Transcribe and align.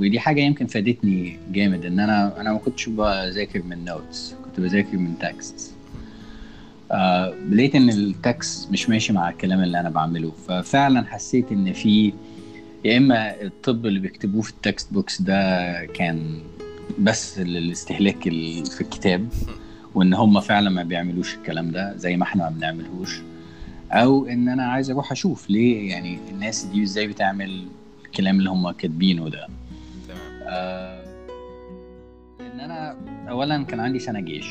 ودي 0.00 0.20
حاجة 0.20 0.40
يمكن 0.40 0.66
فادتني 0.66 1.38
جامد 1.52 1.84
إن 1.84 2.00
أنا 2.00 2.40
أنا 2.40 2.52
ما 2.52 2.58
كنتش 2.58 2.88
بذاكر 2.88 3.62
من 3.62 3.84
notes 3.84 4.34
كنت 4.44 4.60
بذاكر 4.60 4.96
من 4.96 5.18
text 5.18 5.74
آه 6.92 7.34
لقيت 7.50 7.74
إن 7.74 7.90
ال 7.90 8.06
text 8.06 8.70
مش 8.72 8.88
ماشي 8.88 9.12
مع 9.12 9.28
الكلام 9.30 9.62
اللي 9.62 9.80
أنا 9.80 9.90
بعمله 9.90 10.30
ففعلا 10.30 11.06
حسيت 11.06 11.52
إن 11.52 11.72
في 11.72 12.12
يا 12.84 12.96
إما 12.96 13.42
الطب 13.42 13.86
اللي 13.86 14.00
بيكتبوه 14.00 14.42
في 14.42 14.50
ال 14.50 14.55
textbook 14.55 14.92
س 14.92 15.22
ده 15.22 15.84
كان 15.84 16.40
بس 16.98 17.38
للاستهلاك 17.38 18.22
في 18.64 18.80
الكتاب 18.80 19.28
وإن 19.94 20.14
هم 20.14 20.40
فعلا 20.40 20.70
ما 20.70 20.82
بيعملوش 20.82 21.34
الكلام 21.34 21.70
ده 21.70 21.96
زي 21.96 22.16
ما 22.16 22.22
إحنا 22.22 22.42
ما 22.44 22.50
بنعملهوش. 22.56 23.20
أو 23.92 24.26
إن 24.26 24.48
أنا 24.48 24.62
عايز 24.62 24.90
أروح 24.90 25.12
أشوف 25.12 25.50
ليه 25.50 25.90
يعني 25.90 26.18
الناس 26.30 26.64
دي 26.64 26.82
إزاي 26.82 27.06
بتعمل 27.06 27.64
الكلام 28.04 28.38
اللي 28.38 28.50
هم 28.50 28.70
كاتبينه 28.70 29.28
ده. 29.28 29.46
آه، 30.50 31.04
إن 32.40 32.60
أنا 32.60 32.96
اولا 33.28 33.64
كان 33.64 33.80
عندي 33.80 33.98
سنة 33.98 34.20
جيش 34.20 34.46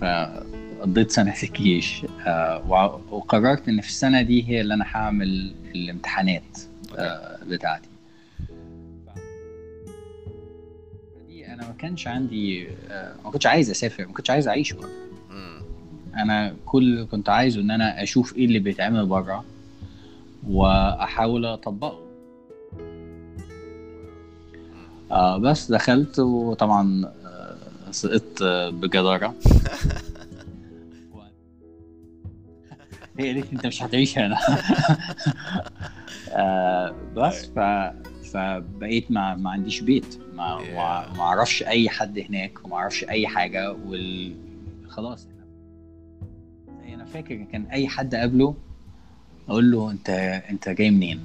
فقضيت 0.00 1.10
سنة 1.10 1.32
في 1.32 1.46
الجيش 1.46 2.06
آه، 2.26 2.62
وقررت 3.10 3.68
إن 3.68 3.80
في 3.80 3.88
السنة 3.88 4.22
دي 4.22 4.48
هي 4.48 4.60
اللي 4.60 4.74
أنا 4.74 4.84
هعمل 4.92 5.54
الامتحانات 5.74 6.58
آه، 6.98 7.38
بتاعتي. 7.48 7.88
دي 11.28 11.46
أنا 11.46 11.56
ما 11.66 11.74
كانش 11.78 12.06
عندي 12.08 12.68
آه، 12.90 13.14
ما 13.24 13.30
كنتش 13.30 13.46
عايز 13.46 13.70
أسافر 13.70 14.06
ما 14.06 14.12
كنتش 14.12 14.30
عايز 14.30 14.48
أعيش 14.48 14.72
بره. 14.72 14.88
أنا 16.14 16.54
كل 16.66 16.82
اللي 16.82 17.06
كنت 17.06 17.28
عايزه 17.28 17.60
إن 17.60 17.70
أنا 17.70 18.02
أشوف 18.02 18.36
إيه 18.36 18.44
اللي 18.44 18.58
بيتعمل 18.58 19.06
بره 19.06 19.44
وأحاول 20.48 21.46
أطبقه. 21.46 22.11
آه 25.12 25.38
بس 25.38 25.70
دخلت 25.70 26.18
وطبعا 26.18 27.12
آه 27.26 27.56
سقطت 27.90 28.42
آه، 28.42 28.70
بجدارة. 28.70 29.34
هي 33.18 33.32
قالت 33.32 33.52
أنت 33.52 33.66
مش 33.66 33.82
هتعيش 33.82 34.18
هنا. 34.18 34.38
آه 36.32 36.94
بس 37.16 37.46
ف 37.46 37.58
فبقيت 38.32 39.10
ما, 39.10 39.34
ما 39.34 39.50
عنديش 39.50 39.80
بيت. 39.80 40.18
ما 40.34 40.58
Yeah. 40.58 41.16
ما 41.16 41.20
أعرفش 41.22 41.62
أي 41.62 41.88
حد 41.88 42.18
هناك 42.18 42.64
وما 42.64 42.76
أعرفش 42.76 43.04
أي 43.04 43.26
حاجة 43.26 43.72
وال 43.72 44.34
خلاص. 44.88 45.26
أنا 46.94 47.04
فاكر 47.04 47.46
كان 47.52 47.64
أي 47.64 47.88
حد 47.88 48.14
قابله 48.14 48.54
أقول 49.48 49.70
له 49.70 49.90
أنت 49.90 50.08
أنت 50.50 50.68
جاي 50.68 50.90
منين. 50.90 51.20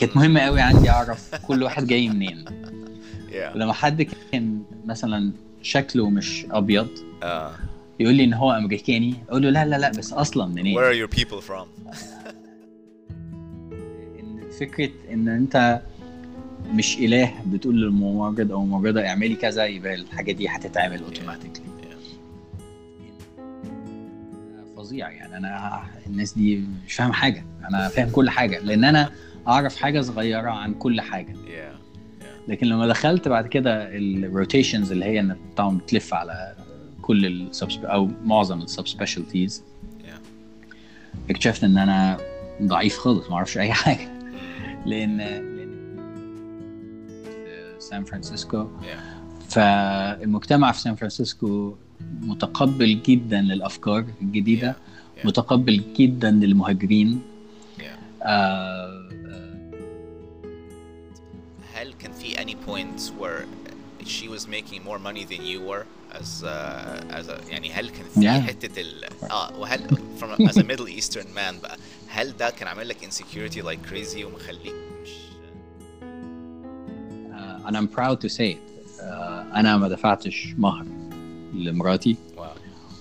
كانت 0.00 0.16
مهمة 0.16 0.40
قوي 0.40 0.60
عندي 0.60 0.90
أعرف 0.90 1.34
كل 1.34 1.62
واحد 1.62 1.86
جاي 1.86 2.08
منين. 2.08 2.44
Yeah. 3.38 3.56
لما 3.56 3.72
حد 3.72 4.02
كان 4.02 4.62
مثلا 4.86 5.32
شكله 5.62 6.10
مش 6.10 6.46
أبيض 6.50 6.88
آه. 7.22 7.52
يقول 8.00 8.14
لي 8.14 8.24
إن 8.24 8.34
هو 8.34 8.52
أمريكاني 8.52 9.14
أقول 9.28 9.42
له 9.42 9.50
لا 9.50 9.64
لا 9.64 9.76
لا 9.78 9.90
بس 9.90 10.12
أصلا 10.12 10.46
منين 10.46 10.78
Where 10.78 10.92
are 10.92 11.08
your 11.08 11.16
people 11.18 11.40
from? 11.40 11.66
إن 14.20 14.40
فكرة 14.60 14.90
إن 15.12 15.28
أنت 15.28 15.80
مش 16.72 16.98
إله 16.98 17.34
بتقول 17.46 17.82
للممرض 17.82 18.52
أو 18.52 18.62
الممرضه 18.62 19.06
اعملي 19.06 19.34
كذا 19.34 19.64
يبقى 19.66 19.94
الحاجة 19.94 20.32
دي 20.32 20.48
هتتعمل 20.48 21.02
اوتوماتيكلي 21.02 21.68
فظيع 24.76 25.10
يعني 25.10 25.36
أنا 25.36 25.82
الناس 26.06 26.32
دي 26.32 26.64
مش 26.86 26.94
فاهم 26.94 27.12
حاجة 27.12 27.44
أنا 27.68 27.88
فاهم 27.88 28.10
كل 28.10 28.30
حاجة 28.30 28.58
لأن 28.58 28.84
أنا 28.84 29.10
أعرف 29.48 29.76
حاجة 29.76 30.00
صغيرة 30.00 30.50
عن 30.50 30.74
كل 30.74 31.00
حاجة 31.00 31.32
Yeah. 31.32 31.87
لكن 32.48 32.66
لما 32.66 32.86
دخلت 32.86 33.28
بعد 33.28 33.46
كده 33.46 33.88
ال 33.96 34.06
rotations 34.06 34.92
اللي 34.92 35.04
هي 35.04 35.20
إنك 35.20 35.36
طبعا 35.56 35.78
بتلف 35.78 36.14
على 36.14 36.56
كل 37.02 37.26
ال 37.26 37.41
sub 37.41 37.84
أو 37.84 38.08
معظم 38.24 38.62
ال 38.62 38.68
sub 38.68 38.86
specialties 38.88 39.64
Yeah. 39.98 41.30
اكتشفت 41.30 41.64
إن 41.64 41.78
أنا 41.78 42.16
ضعيف 42.62 42.98
خالص 42.98 43.30
ما 43.30 43.36
أعرفش 43.36 43.58
أي 43.58 43.72
حاجة 43.82 44.08
لأن 44.86 45.18
سان 47.78 48.04
فرانسيسكو. 48.04 48.66
فالمجتمع 49.48 50.72
في 50.72 50.80
سان 50.80 50.94
فرانسيسكو 50.94 51.74
متقبل 52.20 53.02
جدا 53.02 53.40
للأفكار 53.40 54.04
الجديدة 54.22 54.76
Yeah. 55.22 55.26
متقبل 55.26 55.82
جدا 55.96 56.30
للمهاجرين 56.30 57.20
Yeah. 57.78 57.82
آه 58.22 58.87
point 62.69 62.99
where 63.21 63.41
she 64.15 64.25
was 64.35 64.43
making 64.57 64.79
more 64.89 64.99
money 65.09 65.23
than 65.31 65.41
you 65.51 65.59
were 65.69 65.85
as 66.21 66.29
uh, 66.43 67.19
as 67.19 67.25
a 67.29 67.37
يعني 67.49 67.71
هل 67.73 67.89
كان 67.89 68.05
في 68.13 68.21
Yeah. 68.21 68.47
حتة 68.47 68.81
ال 68.81 69.03
اه 69.31 69.59
وهل 69.59 69.79
from 70.19 70.49
as 70.49 70.57
a 70.57 70.63
Middle 70.63 70.87
Eastern 70.99 71.27
man 71.35 71.61
بقى 71.63 71.77
هل 72.07 72.37
ده 72.37 72.49
كان 72.49 72.67
عامل 72.67 72.87
لك 72.89 72.97
insecurity 73.09 73.63
like 73.65 73.89
crazy 73.93 74.23
ومخليك 74.23 74.73
مش 75.03 75.09
uh, 77.31 77.67
and 77.67 77.75
I'm 77.77 77.87
proud 77.87 78.17
to 78.21 78.29
say 78.29 78.49
it 78.51 78.59
uh, 78.99 79.03
انا 79.55 79.77
ما 79.77 79.87
دفعتش 79.89 80.53
مهر 80.57 80.85
لمراتي 81.53 82.17
واو 82.37 82.49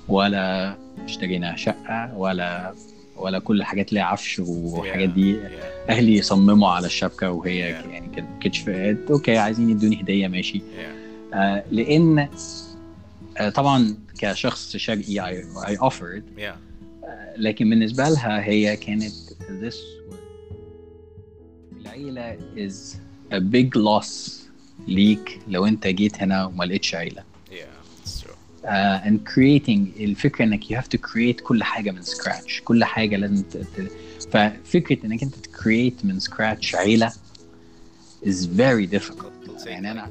ولا 0.08 0.76
اشترينا 1.04 1.56
شقه 1.56 2.14
ولا 2.16 2.74
ولا 3.17 3.39
كل 3.39 3.59
الحاجات 3.59 3.89
اللي 3.89 3.99
عفش 3.99 4.39
والحاجات 4.39 5.09
دي. 5.09 5.35
yeah, 5.35 5.89
أهلي 5.89 6.17
يصمموا 6.17 6.69
على 6.69 6.85
الشبكة 6.87 7.31
وهي 7.31 7.73
Yeah. 7.73 7.85
يعني 7.87 8.15
كانت 8.15 8.43
كانتش 8.43 8.69
أوكي 9.09 9.37
عايزين 9.37 9.69
يدوني 9.69 10.01
هدية 10.01 10.27
ماشي. 10.27 10.59
Yeah, 10.59 11.33
آه 11.35 11.63
لأن 11.71 12.29
آه 13.37 13.49
طبعا 13.49 13.97
كشخص 14.17 14.77
شرقي 14.77 15.19
offered. 15.89 16.39
Yeah, 16.39 16.43
لكن 17.37 17.69
بالنسبة 17.69 18.09
لها 18.09 18.43
هي 18.43 18.75
كانت 18.77 19.13
this 19.61 19.75
العيلة 21.81 22.37
is 22.55 22.95
a 23.33 23.39
big 23.39 23.79
loss 23.81 24.31
ليك 24.87 25.39
لو 25.47 25.65
أنت 25.65 25.87
جيت 25.87 26.21
هنا 26.21 26.45
وما 26.45 26.63
لقيتش 26.63 26.95
عيلة. 26.95 27.23
uh, 28.66 29.06
and 29.06 29.18
creating 29.34 30.00
الفكره 30.00 30.44
انك 30.44 30.64
you 30.64 30.76
have 30.76 30.88
to 30.88 30.98
create 30.98 31.42
كل 31.42 31.62
حاجه 31.62 31.90
من 31.90 32.02
scratch 32.02 32.62
كل 32.64 32.84
حاجه 32.84 33.16
لازم 33.16 33.42
ت... 33.42 33.56
ت... 33.56 33.92
ففكره 34.30 35.06
انك 35.06 35.22
انت 35.22 35.34
create 35.46 36.04
من 36.04 36.20
scratch 36.20 36.74
عيله 36.74 37.12
is 38.24 38.46
very 38.46 38.86
difficult 38.86 39.32
It'll 39.44 39.64
take 39.64 39.66
يعني 39.66 39.86
like 39.86 39.90
انا 39.90 40.08